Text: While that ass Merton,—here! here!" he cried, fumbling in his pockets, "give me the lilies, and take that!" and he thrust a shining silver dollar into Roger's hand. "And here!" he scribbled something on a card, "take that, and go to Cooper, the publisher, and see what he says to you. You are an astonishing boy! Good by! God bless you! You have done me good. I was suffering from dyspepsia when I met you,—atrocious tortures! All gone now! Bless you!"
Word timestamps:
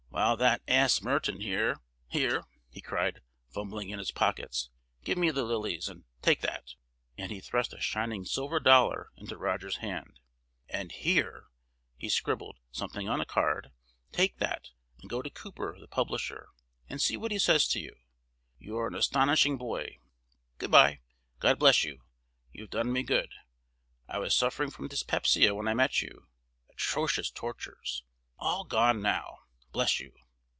While 0.13 0.35
that 0.37 0.61
ass 0.67 1.01
Merton,—here! 1.01 1.77
here!" 2.09 2.43
he 2.69 2.81
cried, 2.81 3.21
fumbling 3.49 3.89
in 3.89 3.97
his 3.97 4.11
pockets, 4.11 4.69
"give 5.05 5.17
me 5.17 5.31
the 5.31 5.43
lilies, 5.45 5.87
and 5.87 6.03
take 6.21 6.41
that!" 6.41 6.75
and 7.17 7.31
he 7.31 7.39
thrust 7.39 7.73
a 7.73 7.79
shining 7.79 8.25
silver 8.25 8.59
dollar 8.59 9.09
into 9.15 9.37
Roger's 9.37 9.77
hand. 9.77 10.19
"And 10.67 10.91
here!" 10.91 11.45
he 11.95 12.09
scribbled 12.09 12.57
something 12.71 13.07
on 13.07 13.21
a 13.21 13.25
card, 13.25 13.71
"take 14.11 14.37
that, 14.39 14.71
and 14.99 15.09
go 15.09 15.21
to 15.21 15.29
Cooper, 15.29 15.77
the 15.79 15.87
publisher, 15.87 16.49
and 16.89 17.01
see 17.01 17.15
what 17.15 17.31
he 17.31 17.39
says 17.39 17.65
to 17.69 17.79
you. 17.79 17.95
You 18.59 18.77
are 18.79 18.87
an 18.89 18.95
astonishing 18.95 19.57
boy! 19.57 19.97
Good 20.57 20.71
by! 20.71 20.99
God 21.39 21.57
bless 21.57 21.85
you! 21.85 22.01
You 22.51 22.63
have 22.65 22.71
done 22.71 22.91
me 22.91 23.03
good. 23.03 23.31
I 24.09 24.19
was 24.19 24.35
suffering 24.35 24.71
from 24.71 24.89
dyspepsia 24.89 25.55
when 25.55 25.69
I 25.69 25.73
met 25.73 26.01
you,—atrocious 26.01 27.31
tortures! 27.31 28.03
All 28.37 28.65
gone 28.65 29.01
now! 29.01 29.37
Bless 29.73 30.01
you!" 30.01 30.11